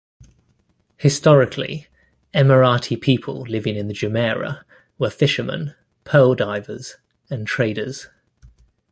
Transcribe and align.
Historically, 0.97 1.87
Emirati 2.33 2.99
people 2.99 3.41
living 3.41 3.75
in 3.75 3.87
the 3.87 3.93
Jumeirah 3.93 4.63
were 4.97 5.11
fishermen, 5.11 5.75
pearl 6.05 6.33
divers 6.33 6.95
and 7.29 7.45
traders. 7.45 8.07